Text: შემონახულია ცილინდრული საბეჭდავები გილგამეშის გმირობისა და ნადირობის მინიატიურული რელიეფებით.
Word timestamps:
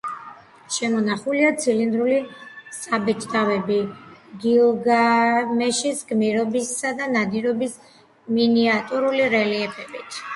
შემონახულია 0.75 1.49
ცილინდრული 1.63 2.15
საბეჭდავები 2.77 3.77
გილგამეშის 4.45 6.01
გმირობისა 6.13 6.93
და 7.03 7.11
ნადირობის 7.17 7.77
მინიატიურული 8.39 9.29
რელიეფებით. 9.35 10.19